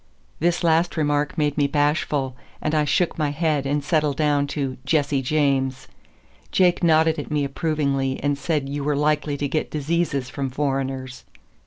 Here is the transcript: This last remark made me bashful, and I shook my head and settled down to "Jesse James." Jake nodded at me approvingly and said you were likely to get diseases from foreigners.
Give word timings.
This 0.39 0.63
last 0.63 0.97
remark 0.97 1.37
made 1.37 1.59
me 1.59 1.67
bashful, 1.67 2.35
and 2.59 2.73
I 2.73 2.85
shook 2.85 3.19
my 3.19 3.29
head 3.29 3.67
and 3.67 3.83
settled 3.83 4.17
down 4.17 4.47
to 4.47 4.77
"Jesse 4.83 5.21
James." 5.21 5.87
Jake 6.51 6.81
nodded 6.83 7.19
at 7.19 7.29
me 7.29 7.43
approvingly 7.43 8.19
and 8.23 8.35
said 8.35 8.67
you 8.67 8.83
were 8.83 8.95
likely 8.95 9.37
to 9.37 9.47
get 9.47 9.69
diseases 9.69 10.27
from 10.27 10.49
foreigners. 10.49 11.23